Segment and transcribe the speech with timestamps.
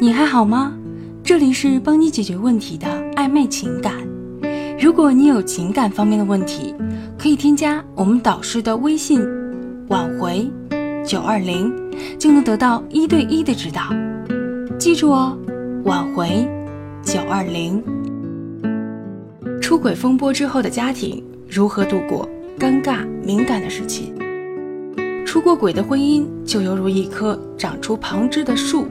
[0.00, 0.72] 你还好吗？
[1.24, 2.86] 这里是帮你解决问题的
[3.16, 3.94] 暧昧情感。
[4.80, 6.72] 如果你有情感方面的问题，
[7.18, 9.20] 可以添加我们导师的微信
[9.90, 10.48] “挽回
[11.04, 11.74] 九二零”，
[12.16, 13.92] 就能得到一对一的指导。
[14.78, 15.36] 记住哦
[15.82, 16.48] ，“挽回
[17.02, 17.82] 九二零”。
[19.60, 21.20] 出轨风波之后的家庭
[21.50, 24.12] 如何度过尴尬敏感的时期？
[25.26, 28.86] 出过轨的婚姻就犹如一棵长出旁枝的树。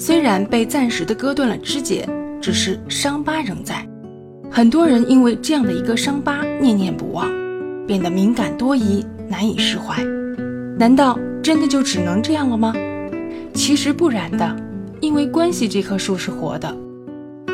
[0.00, 2.08] 虽然被暂时的割断了枝节，
[2.40, 3.86] 只是伤疤仍在。
[4.50, 7.30] 很多人因为这样的一个伤疤念念不忘，
[7.86, 10.02] 变得敏感多疑，难以释怀。
[10.78, 12.72] 难道真的就只能这样了吗？
[13.52, 14.56] 其实不然的，
[15.02, 16.74] 因为关系这棵树是活的，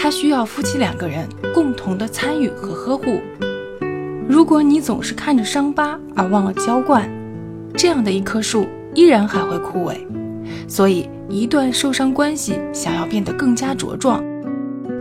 [0.00, 3.20] 它需要夫妻两个人共同的参与和呵护。
[4.28, 7.10] 如果你总是看着伤疤而忘了浇灌，
[7.74, 9.96] 这样的一棵树依然还会枯萎。
[10.68, 11.10] 所以。
[11.28, 14.24] 一段受伤关系想要变得更加茁壮，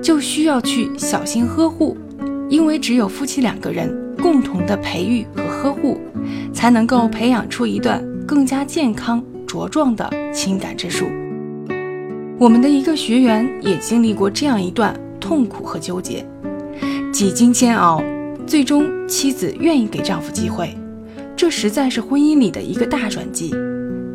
[0.02, 1.98] 就需要去小心呵护，
[2.50, 3.90] 因为只有夫妻两个人
[4.22, 5.98] 共同的培育和呵护，
[6.54, 11.06] 才能够培养出一段更加健康茁壮的情感之树。
[12.38, 16.26] 我们的一个学员也经历过这样一段痛苦和纠结，
[17.14, 18.04] 几经煎熬，
[18.46, 20.76] 最终妻子愿意给丈夫机会，
[21.38, 23.56] 这实在是婚姻里的一个大转机。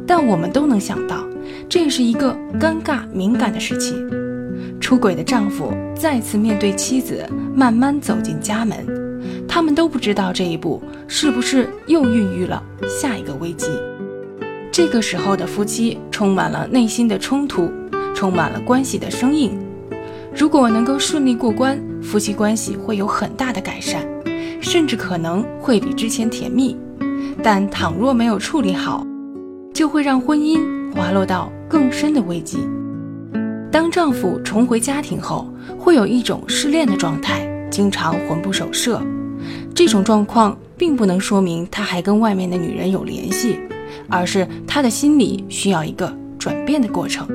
[0.06, 1.24] 但我们都能想到。
[1.69, 3.95] 这是一个尴尬敏感的时期，
[4.81, 8.77] 出轨的丈夫再次面对妻子，慢慢走进家门，
[9.48, 13.69] 他们都不知道这一步是不是又孕育了下一个危机。
[14.70, 17.70] 这个时候的夫妻充满了内心的冲突，
[18.14, 19.59] 充满了关系的生硬。
[20.34, 24.03] 如果能够顺利过关，夫妻关系会有很大的改善，
[24.61, 26.77] 甚至可能会比之前甜蜜。
[27.42, 29.06] 但倘若没有处理好，
[29.75, 30.81] 就会让婚姻。
[30.94, 32.58] 滑落到更深的危机。
[33.70, 35.48] 当丈夫重回家庭后，
[35.78, 39.00] 会有一种失恋的状态，经常魂不守舍。
[39.75, 43.58] 这种状况并不能说明他还跟外面的女人有联系，
[44.08, 47.26] 而是他的心理需要一个转变的过程。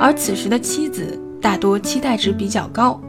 [0.00, 3.00] 而此时的妻子大多期待值比较高，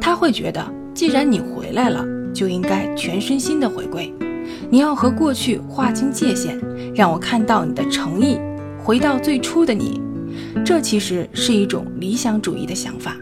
[0.00, 0.64] 他会觉得，
[0.94, 4.12] 既然你回来了，就应该全身心的回归。
[4.70, 6.58] 你要和过去划清界限，
[6.94, 8.38] 让我看到你的诚意。
[8.90, 10.00] 回到最初的你，
[10.66, 13.16] 这其实是一种理想主义的想法。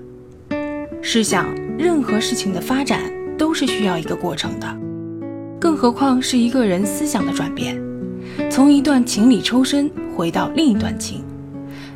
[1.03, 3.03] 试想，任何事情的发展
[3.37, 4.77] 都是需要一个过程的，
[5.61, 7.79] 更何况是一个人思想的转变，
[8.51, 11.23] 从一段情里抽身回到另一段情。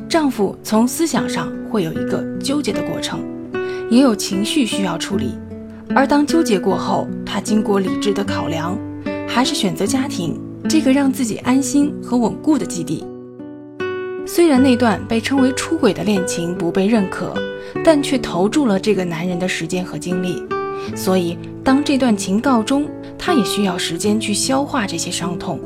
[0.07, 3.21] 丈夫从思想上会有一个纠结的过程，
[3.89, 5.33] 也有情绪需要处理。
[5.95, 8.79] 而当纠结过后，他经过理智的考量，
[9.27, 13.03] 还是选择家庭这个让自己安心和稳固的基地。
[14.25, 17.35] 虽然那段被称为出轨的恋情不被认可，
[17.85, 20.43] 但却投注了这个男人的时间和精力。
[20.95, 22.89] 所以，当这段情告终，
[23.19, 25.61] 他也需要时间去消化这些伤痛。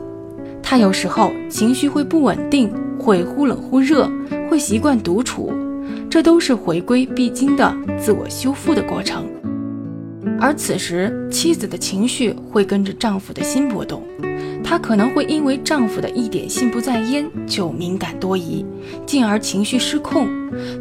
[0.62, 4.10] 他有时候情绪会不稳定，会忽冷忽热，
[4.48, 5.52] 会习惯独处，
[6.10, 9.24] 这都是回归必经的自我修复的过程。
[10.40, 14.02] 而此时，妻子的情绪会跟着丈夫的心波动。
[14.68, 18.66] 她可能会因为丈夫的一点心不在焉就敏感多疑，
[19.06, 20.28] 进而情绪失控，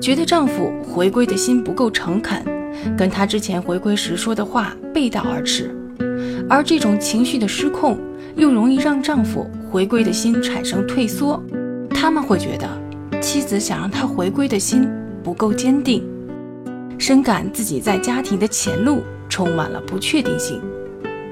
[0.02, 2.44] 觉得丈夫回归的心不够诚恳，
[2.98, 5.70] 跟她之前回归时说的话背道而驰。
[6.50, 8.00] 而这种情绪的失控，
[8.36, 11.40] 又容易让丈夫回归的心产生退缩。
[11.92, 12.68] 他们会觉得
[13.22, 14.90] 妻子想让他回归的心
[15.24, 16.04] 不够坚定，
[16.98, 20.60] 深感自己在家庭的前路充满了不确定性。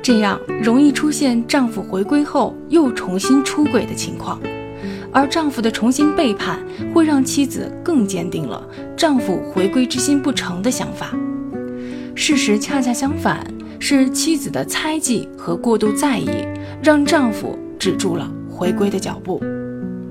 [0.03, 4.37] 这样容易出现丈夫回归后又重新出轨的情况，
[5.13, 6.59] 而丈夫的重新背叛
[6.93, 8.61] 会让妻子更坚定了
[8.97, 11.17] 丈夫回归之心不成的想法。
[12.15, 13.47] 事实恰恰相反，
[13.79, 16.27] 是妻子的猜忌和过度在意
[16.83, 19.41] 让丈夫止住了回归的脚步。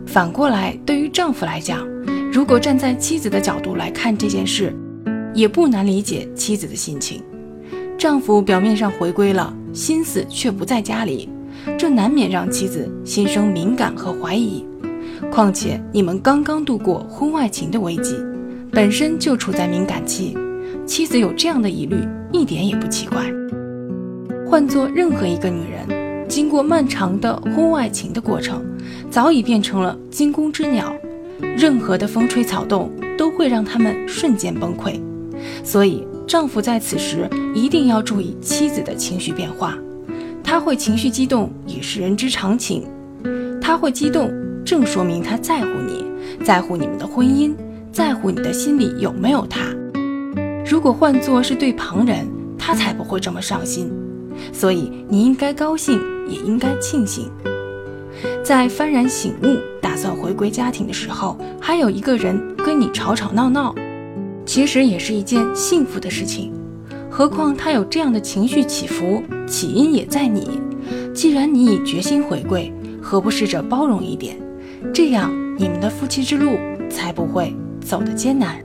[0.07, 1.87] 反过来，对于丈夫来讲，
[2.33, 4.75] 如果站在妻子的角度来看这件事，
[5.35, 7.23] 也不难理解妻子的心情。
[7.99, 9.55] 丈夫表面上回归了。
[9.73, 11.29] 心思却不在家里，
[11.79, 14.65] 这难免让妻子心生敏感和怀疑。
[15.31, 18.17] 况且你们刚刚度过婚外情的危机，
[18.71, 20.37] 本身就处在敏感期，
[20.85, 21.97] 妻子有这样的疑虑
[22.33, 23.25] 一点也不奇怪。
[24.47, 28.63] 换做任何一个女人，经过漫长的婚外情的过程，
[29.11, 30.93] 早已变成了惊弓之鸟，
[31.57, 35.01] 任何的风吹草动都会让他们瞬间崩溃。
[35.65, 36.07] 所以。
[36.27, 39.77] 丈夫在此时一定要注意妻子的情绪变化，
[40.43, 42.85] 他会情绪激动也是人之常情。
[43.61, 44.31] 他会激动，
[44.65, 46.05] 正说明他在乎你，
[46.45, 47.55] 在乎你们的婚姻，
[47.93, 49.61] 在乎你的心里有没有他。
[50.65, 52.27] 如果换作是对旁人，
[52.59, 53.91] 他才不会这么上心。
[54.53, 57.31] 所以你应该高兴，也应该庆幸。
[58.43, 63.75] 在幡然醒悟、打算回归家庭的时候，还有一个人跟你吵吵闹闹，
[64.45, 66.53] 其实也是一件幸福的事情。
[67.11, 70.61] 何况他有这样的情绪起伏，起因也在你。
[71.15, 74.37] 既然你已决心回归，何不试着包容一点？
[74.93, 76.57] 这样你们的夫妻之路
[76.89, 78.57] 才不会走得艰难。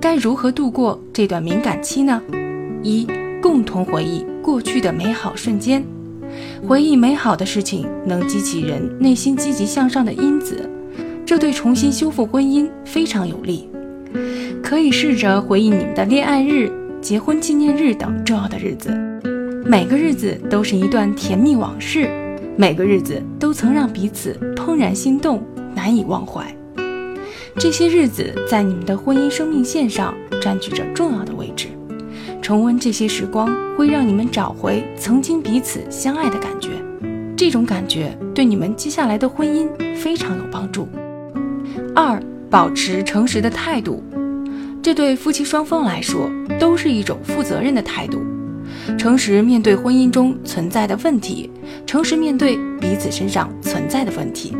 [0.00, 2.22] 该如何度过这段敏感期呢？
[2.82, 3.06] 一、
[3.42, 5.82] 共同回忆过去的美好瞬间。
[6.66, 10.68] 回忆美好的事情，能激起人内心积极向上的因子，
[11.24, 13.68] 这对重新修复婚姻非常有利。
[14.68, 16.70] 可以试着回忆你们的恋爱日、
[17.00, 18.90] 结婚纪念日等重要的日子，
[19.64, 22.06] 每个日子都是一段甜蜜往事，
[22.54, 25.42] 每个日子都曾让彼此怦然心动，
[25.74, 26.54] 难以忘怀。
[27.56, 31.68] 这些日子在你们的婚姻生命线上占据着重要的位置。
[32.42, 36.72] 重温这些时光，会让你们找回曾经彼此相爱的感觉。
[37.34, 39.66] 这种感觉对你们接下来的婚姻
[39.96, 40.86] 非常有帮助。
[41.94, 44.02] 二，保持诚实的态度，
[44.88, 48.22] 这对夫妻双方来说都是一种负责任的态度。
[48.96, 51.50] 诚实面对婚姻中存在的问题，
[51.84, 54.56] 诚实面对彼此身上存在的问题。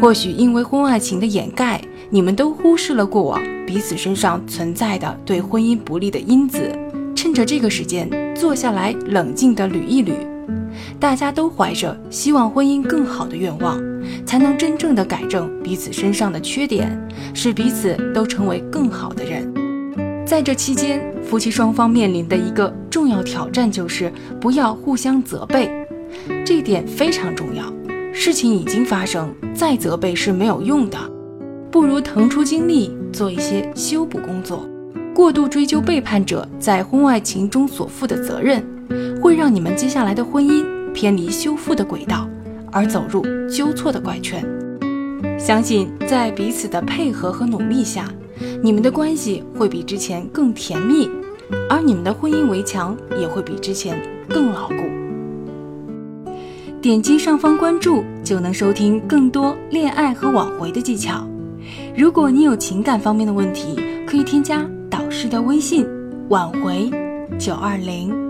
[0.00, 6.72] 或许因为婚外情的掩盖，你们都忽视了过往彼此身上存在的对婚姻不利的因子。
[7.14, 10.14] 趁着这个时间，坐下来冷静地捋一捋。
[11.04, 13.78] 大家都怀着希望婚姻更好的愿望，
[14.24, 16.98] 才能真正的改正彼此身上的缺点，
[17.34, 19.52] 使彼此都成为更好的人。
[20.24, 24.10] 在这期间，夫妻双方面临的一个重要挑战就是
[24.40, 25.70] 不要互相责备，
[26.42, 27.70] 这一点非常重要。
[28.10, 30.96] 事情已经发生，再责备是没有用的，
[31.70, 34.66] 不如腾出精力做一些修补工作。
[35.14, 38.64] 过度追究背叛者在婚外情中所负的责任，
[39.20, 42.26] 会让你们接下来的婚姻偏离修复的轨道，
[42.72, 44.42] 而走入纠错的怪圈。
[45.38, 48.08] 相信在彼此的配合和努力下，
[48.62, 51.10] 你们的关系会比之前更甜蜜，
[51.68, 54.74] 而你们的婚姻围墙也会比之前更牢固。
[56.80, 61.26] 点击上方关注，就能收听更多恋爱和挽回的技巧。
[61.96, 64.64] 如果你有情感方面的问题，可以添加。
[64.90, 65.86] 导师的微信：
[66.28, 66.90] 挽回
[67.38, 68.23] 九二零。